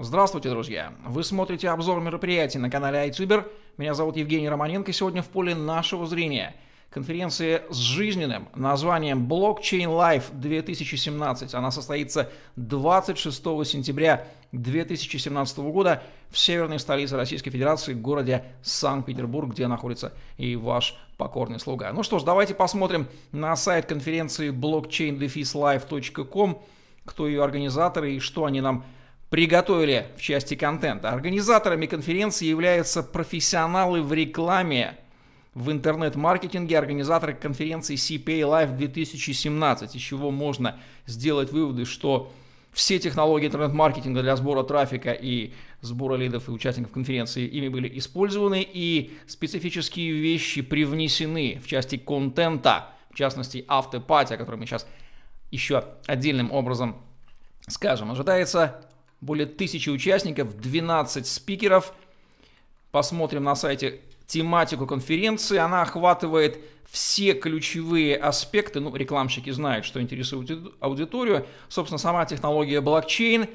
Здравствуйте, 0.00 0.48
друзья! 0.48 0.92
Вы 1.04 1.24
смотрите 1.24 1.70
обзор 1.70 2.00
мероприятий 2.00 2.60
на 2.60 2.70
канале 2.70 3.08
iTuber. 3.08 3.50
Меня 3.78 3.94
зовут 3.94 4.16
Евгений 4.16 4.48
Романенко. 4.48 4.92
Сегодня 4.92 5.24
в 5.24 5.26
поле 5.26 5.56
нашего 5.56 6.06
зрения 6.06 6.54
конференция 6.88 7.64
с 7.68 7.78
жизненным 7.78 8.48
названием 8.54 9.26
Blockchain 9.26 9.86
Life 9.86 10.26
2017. 10.30 11.52
Она 11.52 11.72
состоится 11.72 12.30
26 12.54 13.42
сентября 13.66 14.24
2017 14.52 15.58
года 15.58 16.00
в 16.30 16.38
северной 16.38 16.78
столице 16.78 17.16
Российской 17.16 17.50
Федерации, 17.50 17.94
в 17.94 18.00
городе 18.00 18.44
Санкт-Петербург, 18.62 19.50
где 19.50 19.66
находится 19.66 20.12
и 20.36 20.54
ваш 20.54 20.94
покорный 21.16 21.58
слуга. 21.58 21.92
Ну 21.92 22.04
что 22.04 22.20
ж, 22.20 22.22
давайте 22.22 22.54
посмотрим 22.54 23.08
на 23.32 23.56
сайт 23.56 23.86
конференции 23.86 24.52
blockchain-life.com, 24.52 26.62
кто 27.04 27.26
ее 27.26 27.42
организаторы 27.42 28.14
и 28.14 28.20
что 28.20 28.44
они 28.44 28.60
нам 28.60 28.84
приготовили 29.30 30.06
в 30.16 30.22
части 30.22 30.54
контента. 30.54 31.10
Организаторами 31.10 31.86
конференции 31.86 32.46
являются 32.46 33.02
профессионалы 33.02 34.02
в 34.02 34.12
рекламе, 34.12 34.98
в 35.54 35.70
интернет-маркетинге, 35.72 36.78
организаторы 36.78 37.34
конференции 37.34 37.96
CPA 37.96 38.42
Live 38.42 38.76
2017, 38.76 39.94
из 39.94 40.00
чего 40.00 40.30
можно 40.30 40.78
сделать 41.06 41.50
выводы, 41.50 41.84
что 41.84 42.32
все 42.72 42.98
технологии 42.98 43.46
интернет-маркетинга 43.46 44.22
для 44.22 44.36
сбора 44.36 44.62
трафика 44.62 45.10
и 45.10 45.52
сбора 45.80 46.14
лидов 46.14 46.48
и 46.48 46.52
участников 46.52 46.92
конференции 46.92 47.46
ими 47.46 47.68
были 47.68 47.98
использованы, 47.98 48.66
и 48.72 49.16
специфические 49.26 50.12
вещи 50.12 50.62
привнесены 50.62 51.60
в 51.62 51.66
части 51.66 51.96
контента, 51.96 52.90
в 53.10 53.16
частности 53.16 53.64
автопати, 53.66 54.34
о 54.34 54.36
которой 54.36 54.56
мы 54.56 54.66
сейчас 54.66 54.86
еще 55.50 55.84
отдельным 56.06 56.52
образом 56.52 56.98
скажем. 57.66 58.12
Ожидается 58.12 58.87
более 59.20 59.46
тысячи 59.46 59.90
участников, 59.90 60.58
12 60.58 61.26
спикеров. 61.26 61.92
Посмотрим 62.90 63.44
на 63.44 63.54
сайте 63.54 64.00
тематику 64.26 64.86
конференции. 64.86 65.58
Она 65.58 65.82
охватывает 65.82 66.58
все 66.88 67.34
ключевые 67.34 68.16
аспекты, 68.16 68.80
ну, 68.80 68.94
рекламщики 68.94 69.50
знают, 69.50 69.84
что 69.84 70.00
интересует 70.00 70.50
аудиторию. 70.80 71.46
Собственно, 71.68 71.98
сама 71.98 72.24
технология 72.24 72.80
блокчейн, 72.80 73.46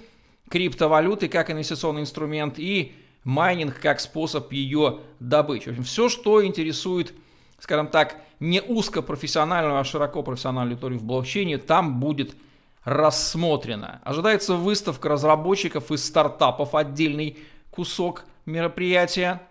криптовалюты 0.50 1.28
как 1.30 1.50
инвестиционный 1.50 2.02
инструмент 2.02 2.60
и 2.60 2.94
майнинг 3.24 3.80
как 3.80 4.00
способ 4.00 4.52
ее 4.52 5.00
добычи. 5.20 5.70
В 5.70 5.72
общем, 5.72 5.84
все, 5.84 6.10
что 6.10 6.46
интересует, 6.46 7.14
скажем 7.60 7.88
так, 7.88 8.22
не 8.40 8.62
узкопрофессиональную, 8.62 9.80
а 9.80 9.84
широко 9.84 10.22
профессиональную 10.22 10.74
аудиторию 10.74 11.00
в 11.00 11.04
блокчейне, 11.04 11.58
там 11.58 12.00
будет 12.00 12.36
рассмотрено. 12.84 14.02
Ожидается 14.04 14.56
выставка 14.56 15.10
разработчиков 15.10 15.92
и 15.92 15.98
стартапов, 15.98 16.76
отдельный 16.76 17.38
кусок 17.72 18.26
мероприятия. 18.46 19.42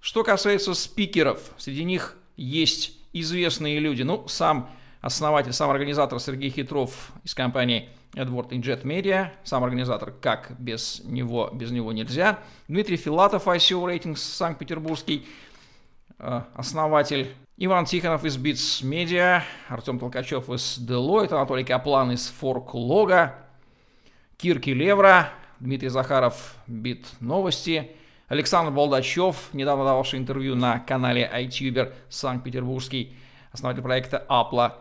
Что 0.00 0.24
касается 0.24 0.74
спикеров, 0.74 1.40
среди 1.58 1.84
них 1.84 2.16
есть 2.36 2.96
известные 3.12 3.78
люди. 3.80 4.02
Ну, 4.02 4.26
сам 4.28 4.70
основатель, 5.00 5.52
сам 5.52 5.70
организатор 5.70 6.20
Сергей 6.20 6.50
Хитров 6.50 7.12
из 7.24 7.34
компании 7.34 7.88
Edward 8.14 8.50
Injet 8.50 8.82
Media, 8.82 9.30
сам 9.44 9.64
организатор, 9.64 10.12
как 10.12 10.52
без 10.58 11.02
него, 11.04 11.50
без 11.52 11.70
него 11.70 11.92
нельзя. 11.92 12.40
Дмитрий 12.68 12.96
Филатов, 12.96 13.46
ICO 13.46 13.84
Ratings, 13.84 14.16
Санкт-Петербургский, 14.16 15.26
э, 16.18 16.42
основатель 16.54 17.34
Иван 17.62 17.84
Тихонов 17.84 18.24
из 18.24 18.38
Bits 18.38 18.82
Media, 18.82 19.42
Артем 19.68 19.98
Толкачев 19.98 20.48
из 20.48 20.78
Deloitte, 20.78 21.34
Анатолий 21.34 21.62
Каплан 21.62 22.10
из 22.10 22.32
Logo, 22.40 23.32
Кирки 24.38 24.70
Левра, 24.70 25.28
Дмитрий 25.58 25.90
Захаров, 25.90 26.54
Бит 26.66 27.06
Новости, 27.20 27.90
Александр 28.28 28.72
Болдачев, 28.72 29.50
недавно 29.52 29.84
дававший 29.84 30.20
интервью 30.20 30.56
на 30.56 30.78
канале 30.78 31.30
iTuber 31.34 31.92
Санкт-Петербургский, 32.08 33.14
основатель 33.52 33.82
проекта 33.82 34.24
Apple. 34.30 34.72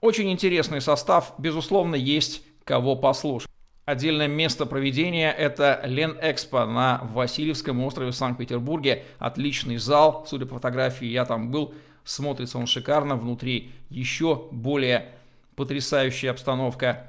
Очень 0.00 0.30
интересный 0.30 0.80
состав, 0.80 1.34
безусловно, 1.38 1.96
есть 1.96 2.44
кого 2.62 2.94
послушать. 2.94 3.50
Отдельное 3.86 4.28
место 4.28 4.66
проведения– 4.66 5.32
это 5.36 5.80
Ленэкспо 5.84 6.64
на 6.64 7.00
Васильевском 7.12 7.82
острове 7.82 8.12
в 8.12 8.14
Санкт-Петербурге. 8.14 9.02
Отличный 9.18 9.78
зал, 9.78 10.24
судя 10.28 10.46
по 10.46 10.54
фотографии, 10.54 11.06
я 11.06 11.24
там 11.24 11.50
был, 11.50 11.74
Смотрится 12.04 12.58
он 12.58 12.66
шикарно, 12.66 13.16
внутри 13.16 13.72
еще 13.88 14.48
более 14.50 15.12
потрясающая 15.56 16.30
обстановка. 16.30 17.06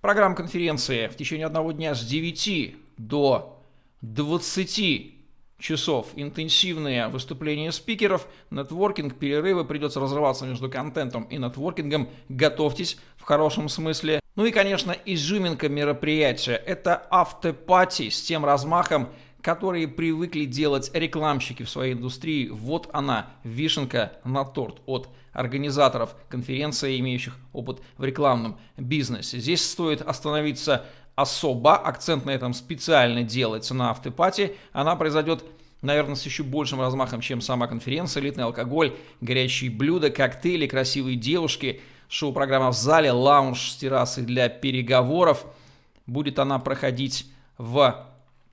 Программа 0.00 0.34
конференции 0.34 1.08
в 1.08 1.16
течение 1.16 1.46
одного 1.46 1.72
дня 1.72 1.94
с 1.94 2.04
9 2.04 2.76
до 2.96 3.62
20 4.00 5.14
часов. 5.58 6.08
Интенсивные 6.14 7.08
выступления 7.08 7.72
спикеров, 7.72 8.26
нетворкинг, 8.50 9.18
перерывы. 9.18 9.64
Придется 9.64 10.00
разрываться 10.00 10.46
между 10.46 10.70
контентом 10.70 11.24
и 11.24 11.36
нетворкингом. 11.36 12.08
Готовьтесь 12.28 12.98
в 13.16 13.24
хорошем 13.24 13.68
смысле. 13.68 14.20
Ну 14.36 14.46
и, 14.46 14.52
конечно, 14.52 14.94
изюминка 15.04 15.68
мероприятия. 15.68 16.54
Это 16.54 16.94
автопати 17.10 18.08
с 18.08 18.22
тем 18.22 18.44
размахом, 18.44 19.08
которые 19.42 19.88
привыкли 19.88 20.44
делать 20.44 20.90
рекламщики 20.94 21.62
в 21.62 21.70
своей 21.70 21.94
индустрии. 21.94 22.48
Вот 22.48 22.88
она, 22.92 23.26
вишенка 23.44 24.12
на 24.24 24.44
торт 24.44 24.80
от 24.86 25.08
организаторов 25.32 26.16
конференции, 26.28 26.98
имеющих 26.98 27.36
опыт 27.52 27.80
в 27.96 28.04
рекламном 28.04 28.58
бизнесе. 28.76 29.38
Здесь 29.38 29.64
стоит 29.64 30.02
остановиться 30.02 30.84
особо, 31.14 31.76
акцент 31.76 32.24
на 32.24 32.30
этом 32.30 32.54
специально 32.54 33.22
делается 33.22 33.74
на 33.74 33.90
автопате. 33.90 34.54
Она 34.72 34.96
произойдет 34.96 35.44
наверное, 35.82 36.16
с 36.16 36.24
еще 36.24 36.42
большим 36.42 36.80
размахом, 36.80 37.20
чем 37.20 37.40
сама 37.40 37.66
конференция, 37.66 38.20
элитный 38.20 38.44
алкоголь, 38.44 38.96
горячие 39.20 39.70
блюда, 39.70 40.10
коктейли, 40.10 40.66
красивые 40.66 41.16
девушки, 41.16 41.80
шоу-программа 42.08 42.72
в 42.72 42.76
зале, 42.76 43.12
лаунж 43.12 43.70
с 43.70 43.76
террасой 43.76 44.24
для 44.24 44.48
переговоров. 44.48 45.46
Будет 46.06 46.38
она 46.38 46.58
проходить 46.58 47.26
в 47.58 48.08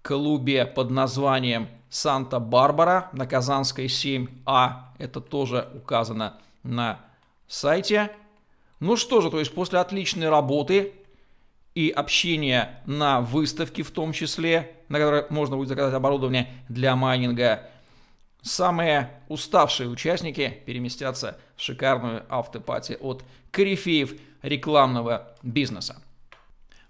клубе 0.06 0.68
под 0.68 0.92
названием 0.92 1.68
Санта-Барбара 1.90 3.10
на 3.12 3.26
Казанской 3.26 3.88
7А. 3.88 4.84
Это 5.00 5.20
тоже 5.20 5.68
указано 5.74 6.38
на 6.62 7.00
сайте. 7.48 8.12
Ну 8.80 8.98
что 8.98 9.22
же, 9.22 9.32
то 9.32 9.40
есть 9.40 9.54
после 9.54 9.80
отличной 9.80 10.30
работы 10.30 10.94
и 11.74 11.90
общения 11.90 12.84
на 12.86 13.22
выставке 13.22 13.82
в 13.82 13.90
том 13.90 14.14
числе, 14.14 14.76
на 14.90 15.00
которой 15.00 15.26
можно 15.32 15.56
будет 15.56 15.70
заказать 15.70 15.96
оборудование 15.96 16.54
для 16.70 16.96
майнинга, 16.96 17.68
самые 18.44 19.10
уставшие 19.28 19.90
участники 19.90 20.62
переместятся 20.68 21.40
в 21.56 21.62
шикарную 21.62 22.26
автопати 22.30 22.96
от 23.02 23.24
корифеев 23.50 24.14
рекламного 24.44 25.36
бизнеса. 25.42 26.00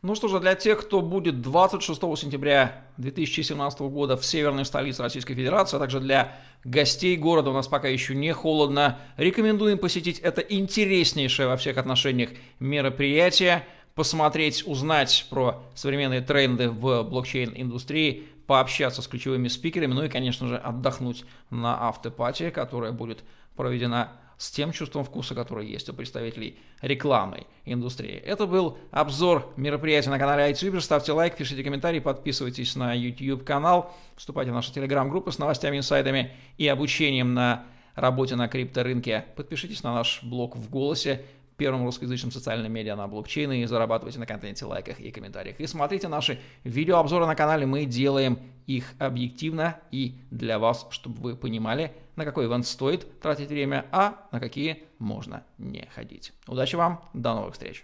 Ну 0.05 0.13
что 0.13 0.27
же, 0.27 0.39
для 0.39 0.53
тех, 0.53 0.81
кто 0.81 1.01
будет 1.01 1.41
26 1.41 1.99
сентября 1.99 2.85
2017 2.97 3.79
года 3.79 4.15
в 4.15 4.23
северной 4.23 4.63
столице 4.63 5.01
Российской 5.01 5.33
Федерации, 5.33 5.77
а 5.77 5.79
также 5.79 5.99
для 5.99 6.37
гостей 6.63 7.17
города, 7.17 7.49
у 7.49 7.53
нас 7.53 7.67
пока 7.67 7.87
еще 7.87 8.13
не 8.13 8.31
холодно, 8.31 8.99
рекомендуем 9.17 9.79
посетить 9.79 10.19
это 10.19 10.41
интереснейшее 10.41 11.47
во 11.47 11.57
всех 11.57 11.77
отношениях 11.77 12.29
мероприятие, 12.59 13.65
посмотреть, 13.95 14.61
узнать 14.67 15.25
про 15.31 15.63
современные 15.73 16.21
тренды 16.21 16.69
в 16.69 17.01
блокчейн-индустрии, 17.01 18.27
пообщаться 18.45 19.01
с 19.01 19.07
ключевыми 19.07 19.47
спикерами, 19.47 19.93
ну 19.93 20.03
и, 20.03 20.09
конечно 20.09 20.47
же, 20.47 20.57
отдохнуть 20.57 21.25
на 21.49 21.87
автопатии, 21.87 22.51
которая 22.51 22.91
будет 22.91 23.23
проведена 23.55 24.11
с 24.37 24.51
тем 24.51 24.71
чувством 24.71 25.03
вкуса, 25.03 25.35
которое 25.35 25.65
есть 25.65 25.89
у 25.89 25.93
представителей 25.93 26.59
рекламной 26.81 27.47
индустрии. 27.65 28.15
Это 28.15 28.47
был 28.47 28.77
обзор 28.91 29.53
мероприятия 29.55 30.09
на 30.09 30.19
канале 30.19 30.51
iTuber. 30.51 30.81
Ставьте 30.81 31.11
лайк, 31.13 31.35
пишите 31.35 31.63
комментарии, 31.63 31.99
подписывайтесь 31.99 32.75
на 32.75 32.93
YouTube 32.93 33.43
канал, 33.43 33.93
вступайте 34.15 34.51
в 34.51 34.53
нашу 34.53 34.73
телеграм-группу 34.73 35.31
с 35.31 35.39
новостями, 35.39 35.77
инсайдами 35.77 36.31
и 36.57 36.67
обучением 36.67 37.33
на 37.33 37.65
работе 37.95 38.35
на 38.35 38.47
крипторынке. 38.47 39.25
Подпишитесь 39.35 39.83
на 39.83 39.93
наш 39.93 40.21
блог 40.23 40.55
в 40.55 40.69
голосе 40.69 41.25
первым 41.57 41.85
русскоязычным 41.85 42.31
социальным 42.31 42.71
медиа 42.71 42.95
на 42.95 43.07
блокчейне 43.07 43.63
и 43.63 43.65
зарабатывайте 43.65 44.19
на 44.19 44.25
контенте, 44.25 44.65
лайках 44.65 44.99
и 44.99 45.11
комментариях. 45.11 45.59
И 45.59 45.67
смотрите 45.67 46.07
наши 46.07 46.39
видеообзоры 46.63 47.25
на 47.25 47.35
канале, 47.35 47.65
мы 47.65 47.85
делаем 47.85 48.39
их 48.67 48.93
объективно 48.99 49.79
и 49.91 50.17
для 50.31 50.59
вас, 50.59 50.87
чтобы 50.89 51.21
вы 51.21 51.35
понимали, 51.35 51.93
на 52.15 52.25
какой 52.25 52.47
ивент 52.47 52.65
стоит 52.65 53.19
тратить 53.19 53.49
время, 53.49 53.85
а 53.91 54.27
на 54.31 54.39
какие 54.39 54.83
можно 54.99 55.43
не 55.57 55.87
ходить. 55.93 56.33
Удачи 56.47 56.75
вам, 56.75 57.03
до 57.13 57.33
новых 57.33 57.53
встреч! 57.53 57.73